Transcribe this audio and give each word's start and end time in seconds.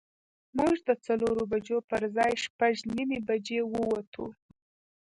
موږ 0.57 0.75
د 0.87 0.89
څلورو 1.05 1.43
بجو 1.51 1.77
پر 1.89 2.01
ځای 2.15 2.31
شپږ 2.43 2.75
نیمې 2.95 3.19
بجې 3.27 3.59
ووتو. 3.67 4.25